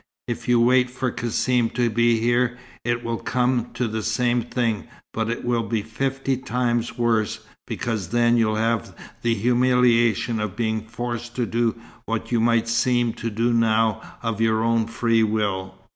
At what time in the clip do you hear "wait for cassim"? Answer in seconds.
0.59-1.69